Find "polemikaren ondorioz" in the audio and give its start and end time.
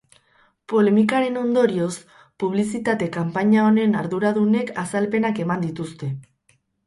0.71-1.91